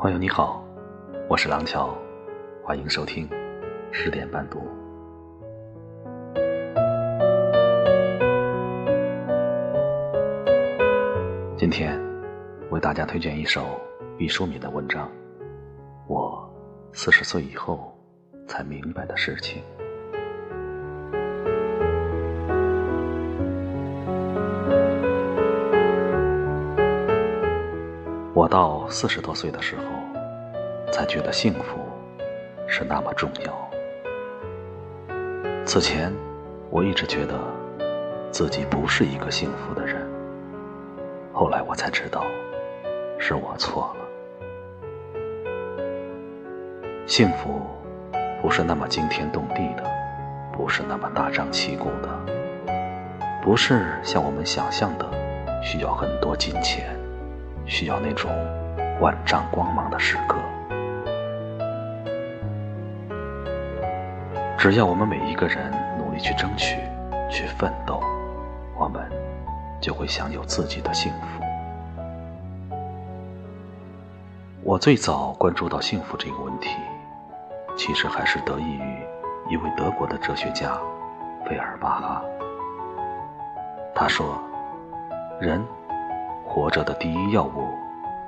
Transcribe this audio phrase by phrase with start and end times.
[0.00, 0.64] 朋友你好，
[1.28, 1.94] 我是廊桥，
[2.62, 3.28] 欢迎收听
[3.90, 4.66] 十点半读。
[11.56, 12.00] 今天
[12.70, 13.78] 为大家推荐一首
[14.16, 15.06] 毕淑敏的文章，
[16.06, 16.48] 《我
[16.92, 17.92] 四十岁以后
[18.46, 19.62] 才明白的事情》。
[28.48, 29.82] 到四十多岁的时候，
[30.90, 31.78] 才觉得幸福
[32.66, 33.70] 是那么重要。
[35.66, 36.12] 此前，
[36.70, 37.34] 我一直觉得
[38.30, 40.08] 自己不是一个幸福的人。
[41.32, 42.24] 后来我才知道，
[43.18, 44.04] 是我错了。
[47.06, 47.60] 幸福
[48.40, 49.84] 不是那么惊天动地的，
[50.52, 52.08] 不是那么大张旗鼓的，
[53.42, 55.06] 不是像我们想象的
[55.62, 56.97] 需要很多金钱。
[57.68, 58.30] 需要那种
[59.00, 60.36] 万丈光芒的时刻。
[64.56, 66.76] 只要我们每一个人努力去争取、
[67.30, 68.02] 去奋斗，
[68.76, 69.08] 我们
[69.80, 71.44] 就会享有自己的幸福。
[74.64, 76.70] 我最早关注到幸福这个问题，
[77.76, 79.06] 其实还是得益于
[79.48, 80.76] 一位德国的哲学家
[81.46, 82.22] 费尔巴哈。
[83.94, 84.36] 他说
[85.40, 85.64] ：“人。”
[86.48, 87.68] 活着的第一要务，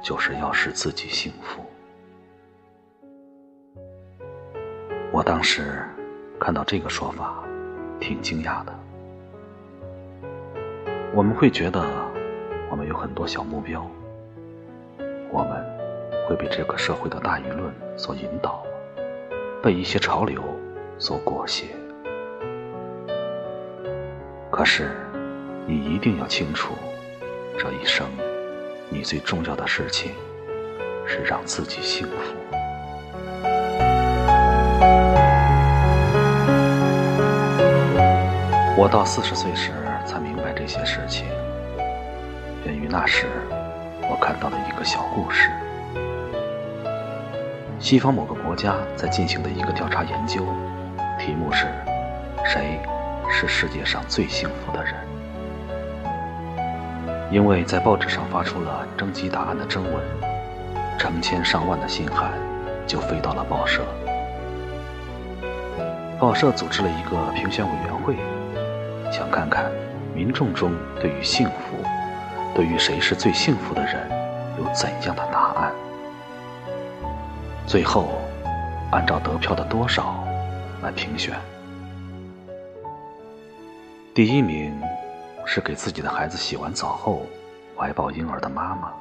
[0.00, 1.60] 就是要使自己幸福。
[5.10, 5.82] 我当时
[6.38, 7.42] 看到这个说法，
[7.98, 8.72] 挺惊讶的。
[11.12, 11.84] 我们会觉得，
[12.70, 13.84] 我们有很多小目标，
[15.32, 15.62] 我们
[16.28, 18.64] 会被这个社会的大舆论所引导，
[19.60, 20.40] 被一些潮流
[20.98, 21.66] 所裹挟。
[24.52, 24.92] 可是，
[25.66, 26.74] 你一定要清楚。
[27.56, 28.06] 这一生，
[28.88, 30.12] 你最重要的事情
[31.06, 32.12] 是让自己幸福。
[38.76, 39.70] 我到四十岁时
[40.04, 41.26] 才明白这些事情，
[42.64, 43.26] 源于那时
[44.02, 45.48] 我看到的一个小故事：
[47.78, 50.44] 西方某个国家在进行的一个调查研究，
[51.20, 51.66] 题目是
[52.44, 52.80] “谁
[53.30, 54.94] 是世界上最幸福的人”。
[57.34, 59.94] 因为在报纸上发出了征集答案的征文，
[60.96, 62.30] 成千上万的信函
[62.86, 63.82] 就飞到了报社。
[66.16, 68.14] 报社组织了一个评选委员会，
[69.10, 69.68] 想看看
[70.14, 71.76] 民众中对于幸福，
[72.54, 74.08] 对于谁是最幸福的人
[74.56, 75.72] 有怎样的答案。
[77.66, 78.10] 最后，
[78.92, 80.24] 按照得票的多少
[80.84, 81.34] 来评选。
[84.14, 84.72] 第一名。
[85.46, 87.26] 是给自己的孩子洗完澡后
[87.76, 88.92] 怀抱婴儿的妈妈。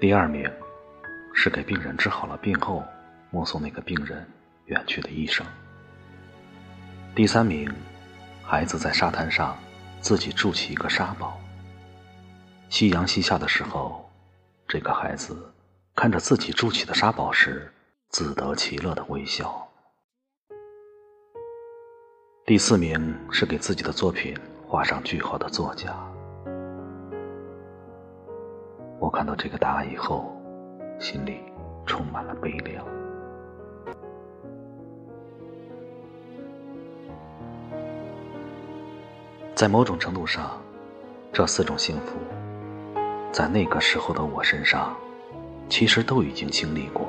[0.00, 0.50] 第二名
[1.32, 2.82] 是给病人治好了病后
[3.30, 4.26] 目送那个病人
[4.66, 5.46] 远去的医生。
[7.14, 7.72] 第三名，
[8.42, 9.56] 孩子在沙滩上
[10.00, 11.38] 自己筑起一个沙堡。
[12.68, 14.10] 夕阳西下的时候，
[14.66, 15.54] 这个孩子
[15.94, 17.72] 看着自己筑起的沙堡时，
[18.08, 19.68] 自得其乐的微笑。
[22.44, 24.36] 第四名是给自己的作品
[24.66, 25.94] 画上句号的作家。
[28.98, 30.36] 我看到这个答案以后，
[30.98, 31.38] 心里
[31.86, 32.84] 充满了悲凉。
[39.54, 40.60] 在某种程度上，
[41.32, 42.16] 这四种幸福，
[43.30, 44.96] 在那个时候的我身上，
[45.68, 47.06] 其实都已经经历过。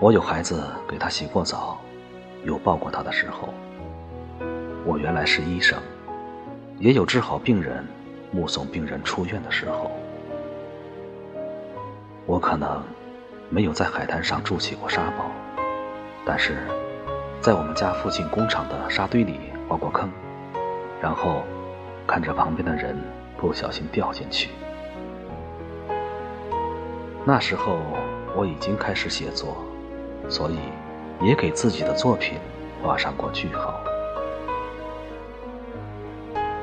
[0.00, 1.78] 我有孩子，给他洗过澡。
[2.44, 3.52] 有抱过他的时候，
[4.84, 5.78] 我原来是医生，
[6.78, 7.84] 也有治好病人、
[8.30, 9.90] 目送病人出院的时候。
[12.24, 12.82] 我可能
[13.50, 15.30] 没有在海滩上筑起过沙堡，
[16.24, 16.58] 但是
[17.40, 20.08] 在我们家附近工厂的沙堆里挖过坑，
[21.02, 21.42] 然后
[22.06, 22.96] 看着旁边的人
[23.36, 24.50] 不小心掉进去。
[27.24, 27.78] 那时候
[28.34, 29.56] 我已经开始写作，
[30.28, 30.58] 所以。
[31.20, 32.38] 也给自己的作品
[32.82, 33.80] 画上过句号。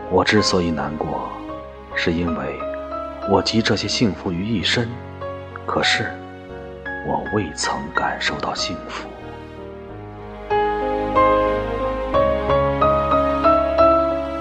[0.10, 1.30] 我之所以难过，
[1.96, 2.60] 是因为
[3.30, 4.88] 我集这些幸福于一身，
[5.66, 6.10] 可是
[7.08, 9.10] 我未曾感受到幸福。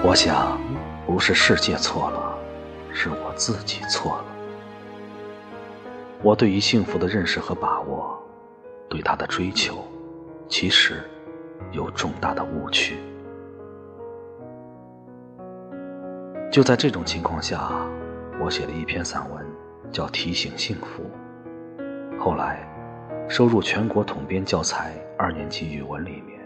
[0.01, 0.57] 我想，
[1.05, 2.37] 不是世界错了，
[2.93, 4.25] 是我自己错了。
[6.21, 8.17] 我对于幸福的认识和把握，
[8.87, 9.83] 对他的追求。
[10.47, 11.03] 其实
[11.71, 12.97] 有重大的误区。
[16.51, 17.71] 就在这种情况下，
[18.41, 19.45] 我写了一篇散文，
[19.91, 21.03] 叫《提醒幸福》，
[22.19, 22.65] 后来
[23.27, 26.39] 收入全国统编教材二年级语文里面。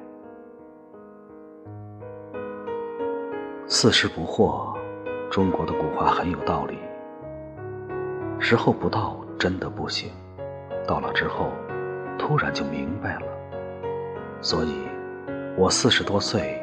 [3.67, 4.75] 四十不惑，
[5.29, 6.79] 中国的古话很有道理。
[8.39, 10.09] 时候不到，真的不行；
[10.87, 11.51] 到了之后，
[12.17, 13.38] 突然就明白了。
[14.41, 14.73] 所以，
[15.57, 16.61] 我四十多岁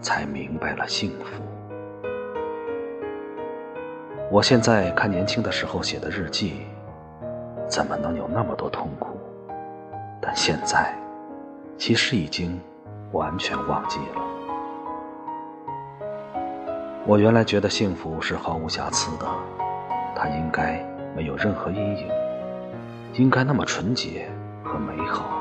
[0.00, 1.42] 才明白了幸福。
[4.30, 6.66] 我现在看年轻的时候写的日记，
[7.68, 9.18] 怎么能有那么多痛苦？
[10.20, 10.94] 但现在，
[11.76, 12.58] 其实已经
[13.12, 14.22] 完全忘记了。
[17.06, 19.26] 我原来觉得幸福是毫无瑕疵的，
[20.14, 20.82] 它应该
[21.14, 22.08] 没有任何阴影，
[23.14, 24.28] 应该那么纯洁
[24.64, 25.37] 和美好。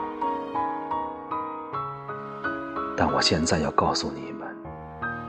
[2.97, 4.53] 但我现在要告诉你们，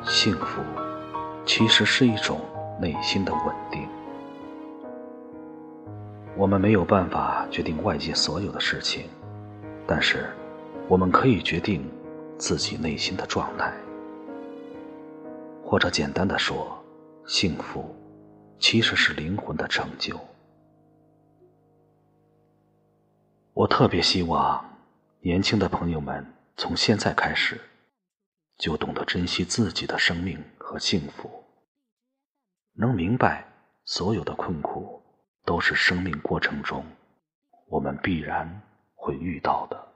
[0.03, 0.63] 幸福
[1.47, 2.41] 其实是一种。
[2.81, 3.89] 内心的稳定，
[6.37, 9.07] 我们没有办法决定外界所有的事情，
[9.85, 10.31] 但是
[10.87, 11.85] 我们可以决定
[12.39, 13.73] 自己内心的状态。
[15.65, 16.81] 或者简单的说，
[17.27, 17.93] 幸福
[18.61, 20.17] 其实是灵魂的成就。
[23.55, 24.65] 我特别希望
[25.19, 26.25] 年轻的朋友们
[26.61, 27.61] 从现在开始，
[28.59, 31.45] 就懂得珍惜自己的生命和幸福。
[32.75, 33.47] 能明白，
[33.85, 35.01] 所有的困苦
[35.45, 36.85] 都是生命过程中
[37.69, 38.61] 我们必然
[38.97, 39.87] 会遇到的。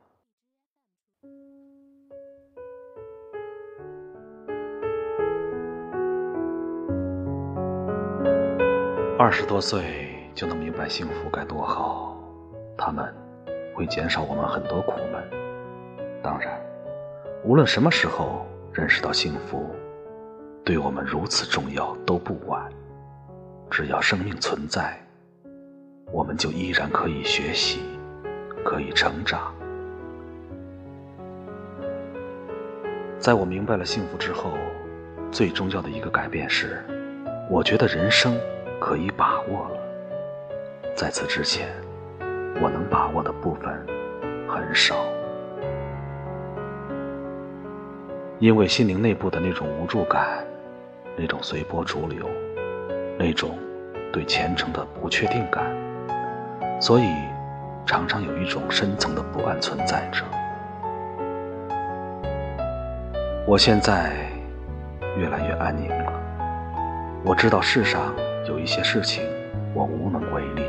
[9.19, 12.17] 二十多岁就能明白幸福该多好，
[12.79, 13.12] 他们
[13.75, 15.42] 会减少我们很多苦闷。
[16.22, 16.60] 当然，
[17.44, 19.74] 无论什么时候认识到幸福。
[20.64, 22.70] 对我们如此重要都不晚，
[23.69, 24.96] 只要生命存在，
[26.12, 27.80] 我们就依然可以学习，
[28.64, 29.52] 可以成长。
[33.19, 34.56] 在我明白了幸福之后，
[35.32, 36.80] 最重要的一个改变是，
[37.50, 38.38] 我觉得人生
[38.80, 39.76] 可以把握了。
[40.94, 41.69] 在此之前，
[42.62, 43.84] 我能把握的部分
[44.48, 44.94] 很少，
[48.43, 50.44] 因为心灵内部的那种无助感。
[51.17, 52.27] 那种随波逐流，
[53.17, 53.56] 那种
[54.12, 55.62] 对前程的不确定感，
[56.81, 57.05] 所以
[57.87, 60.25] 常常有一种深层的不安存在着。
[63.47, 64.12] 我现在
[65.17, 66.12] 越来越安宁了。
[67.25, 68.12] 我知道世上
[68.49, 69.23] 有一些事情
[69.75, 70.65] 我无能为力，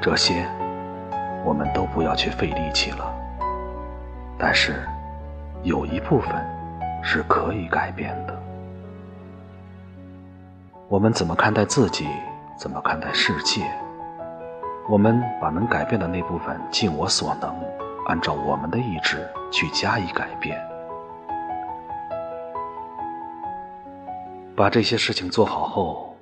[0.00, 0.46] 这些
[1.44, 3.12] 我们都不要去费力气了。
[4.38, 4.74] 但是
[5.62, 6.32] 有一部分
[7.02, 8.38] 是可以改变的。
[10.88, 12.06] 我们怎么看待自己？
[12.58, 13.62] 怎么看待世界？
[14.88, 17.54] 我们把能改变的那部分尽我所能，
[18.06, 20.60] 按照我们的意志去加以改变。
[24.54, 26.14] 把这些事情做好后，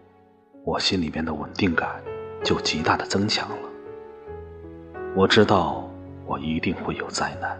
[0.65, 1.89] 我心里面的稳定感
[2.45, 3.57] 就极大的增强了。
[5.17, 5.89] 我知道
[6.25, 7.59] 我一定会有灾难，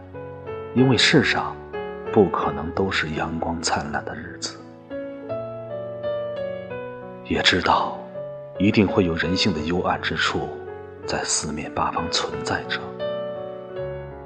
[0.75, 1.57] 因为世上
[2.13, 4.59] 不可能都是阳光灿烂的日子。
[7.25, 7.99] 也知道，
[8.59, 10.49] 一定会有人性的幽暗之处，
[11.07, 12.81] 在四面八方存在着。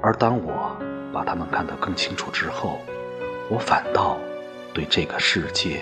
[0.01, 0.75] 而当我
[1.13, 2.79] 把它们看得更清楚之后，
[3.49, 4.17] 我反倒
[4.73, 5.81] 对这个世界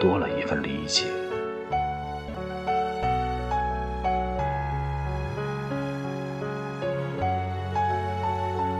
[0.00, 1.04] 多了一份理解。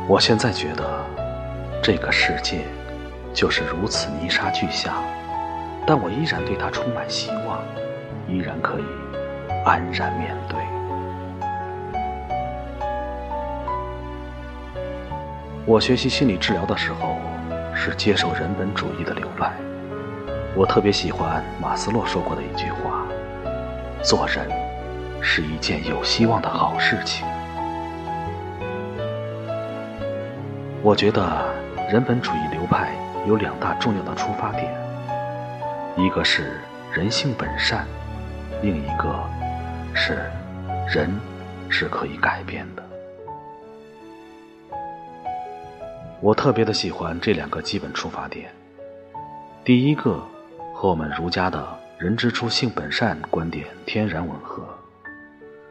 [0.08, 1.05] 我现在觉得，
[1.86, 2.62] 这个世界
[3.32, 4.94] 就是如此泥沙俱下。
[5.86, 7.62] 但我依然对它充满希望，
[8.26, 8.84] 依然可以
[9.64, 10.58] 安然面对。
[15.64, 17.20] 我学习心理治疗的时候，
[17.72, 19.52] 是接受人本主义的流派。
[20.56, 23.06] 我特别喜欢马斯洛说过的一句话
[24.02, 24.44] ：“做人
[25.20, 27.24] 是一件有希望的好事情。”
[30.82, 31.44] 我觉得
[31.88, 32.92] 人本主义流派
[33.28, 34.74] 有两大重要的出发点。
[35.96, 36.60] 一个是
[36.92, 37.86] 人性本善，
[38.60, 39.22] 另一个
[39.94, 40.28] 是
[40.88, 41.08] 人
[41.68, 42.82] 是可以改变的。
[46.20, 48.50] 我特别的喜欢这两个基本出发点。
[49.62, 50.20] 第一个
[50.74, 51.64] 和我们儒家的
[51.98, 54.66] “人之初，性本善”观点天然吻合。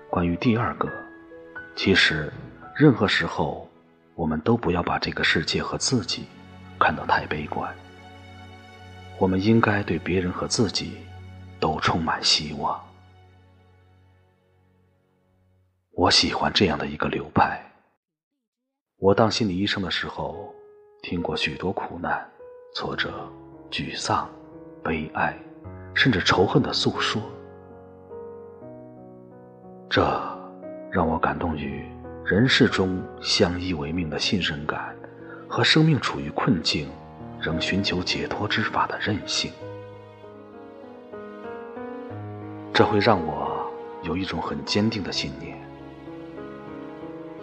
[0.09, 0.89] 关于第二个，
[1.75, 2.31] 其实
[2.73, 3.69] 任何时候
[4.15, 6.25] 我们都不要把这个世界和自己
[6.79, 7.73] 看得太悲观。
[9.19, 10.97] 我们应该对别人和自己
[11.59, 12.81] 都充满希望。
[15.91, 17.61] 我喜欢这样的一个流派。
[18.97, 20.53] 我当心理医生的时候，
[21.01, 22.25] 听过许多苦难、
[22.73, 23.29] 挫折、
[23.69, 24.29] 沮丧、
[24.83, 25.37] 悲哀，
[25.93, 27.21] 甚至仇恨的诉说。
[29.89, 30.01] 这
[30.91, 31.85] 让我感动于
[32.25, 34.95] 人世中相依为命的信任感，
[35.47, 36.89] 和生命处于困境
[37.39, 39.51] 仍寻求解脱之法的韧性。
[42.73, 45.55] 这会让我有一种很坚定的信念。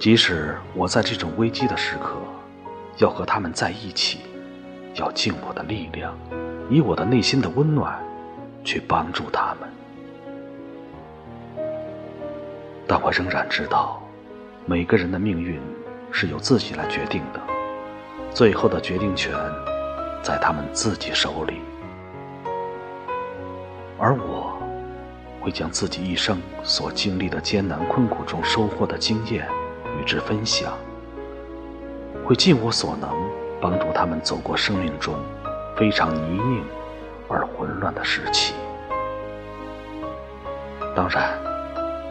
[0.00, 2.16] 即使我在这种危机的时刻，
[2.98, 4.18] 要和他们在一起，
[4.96, 6.12] 要尽我的力量，
[6.68, 8.04] 以我的内心的温暖，
[8.64, 9.68] 去帮助他们。
[12.84, 14.01] 但我仍然知道，
[14.64, 15.60] 每个人的命运
[16.12, 17.40] 是由自己来决定的，
[18.32, 19.32] 最后的决定权
[20.22, 21.60] 在他们自己手里。
[23.98, 24.56] 而我，
[25.40, 29.48] 会将自己一生所经历的艰难困苦中收获的经验。
[30.00, 30.72] 与之分享，
[32.24, 33.10] 会尽我所能
[33.60, 35.14] 帮助他们走过生命中
[35.76, 36.62] 非常泥泞
[37.28, 38.54] 而混乱的时期。
[40.96, 41.38] 当然，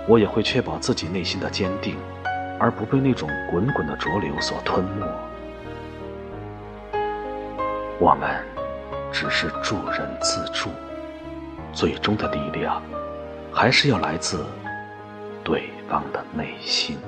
[0.08, 1.96] 我也会确保自己内心的坚定，
[2.62, 5.06] 而不被那种滚滚的浊流所吞没。
[7.98, 8.30] 我们
[9.12, 10.70] 只是助人自助，
[11.74, 12.80] 最终的力量
[13.51, 14.46] 还是要来自
[15.44, 17.00] 对方的内心。